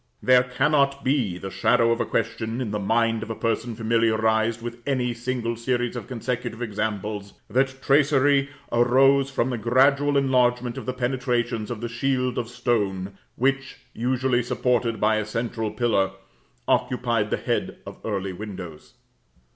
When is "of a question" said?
1.91-2.59